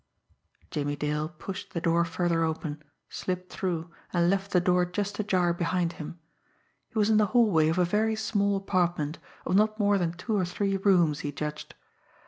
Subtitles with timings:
[0.71, 5.53] Jimmie Dale pushed the door further open, slipped through, and left the door just ajar
[5.53, 6.17] behind him.
[6.89, 10.35] He was in the hallway of a very small apartment, of not more than two
[10.35, 11.75] or three rooms, he judged.